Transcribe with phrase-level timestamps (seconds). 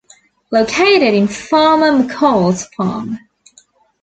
[0.49, 3.19] Located in Farmer McColls Farm.